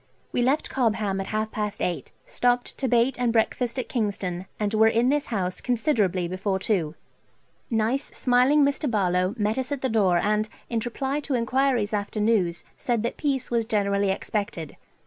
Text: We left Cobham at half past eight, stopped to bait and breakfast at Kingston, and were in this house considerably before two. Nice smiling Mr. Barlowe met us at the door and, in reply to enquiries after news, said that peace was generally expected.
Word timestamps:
We 0.31 0.41
left 0.41 0.71
Cobham 0.71 1.21
at 1.21 1.27
half 1.27 1.51
past 1.51 1.79
eight, 1.79 2.11
stopped 2.25 2.75
to 2.79 2.87
bait 2.87 3.19
and 3.19 3.31
breakfast 3.31 3.77
at 3.77 3.87
Kingston, 3.87 4.47
and 4.59 4.73
were 4.73 4.87
in 4.87 5.09
this 5.09 5.27
house 5.27 5.61
considerably 5.61 6.27
before 6.27 6.57
two. 6.57 6.95
Nice 7.69 8.05
smiling 8.05 8.63
Mr. 8.65 8.89
Barlowe 8.89 9.35
met 9.37 9.59
us 9.59 9.71
at 9.71 9.81
the 9.81 9.89
door 9.89 10.17
and, 10.17 10.49
in 10.71 10.79
reply 10.83 11.19
to 11.19 11.35
enquiries 11.35 11.93
after 11.93 12.19
news, 12.19 12.63
said 12.77 13.03
that 13.03 13.15
peace 13.15 13.51
was 13.51 13.63
generally 13.65 14.09
expected. 14.09 14.75